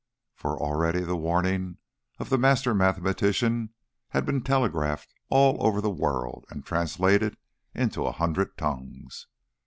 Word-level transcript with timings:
For 0.33 0.57
already 0.57 1.01
the 1.01 1.15
warning 1.15 1.77
of 2.17 2.31
the 2.31 2.39
master 2.39 2.73
mathematician 2.73 3.69
had 4.09 4.25
been 4.25 4.41
telegraphed 4.41 5.13
all 5.29 5.63
over 5.63 5.79
the 5.79 5.91
world, 5.91 6.43
and 6.49 6.65
translated 6.65 7.37
into 7.75 8.07
a 8.07 8.11
hundred 8.11 8.57
tongues. 8.57 9.27